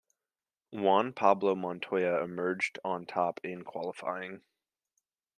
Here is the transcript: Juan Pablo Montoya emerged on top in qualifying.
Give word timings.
Juan 0.71 1.13
Pablo 1.13 1.53
Montoya 1.53 2.23
emerged 2.23 2.79
on 2.83 3.05
top 3.05 3.39
in 3.43 3.63
qualifying. 3.63 4.41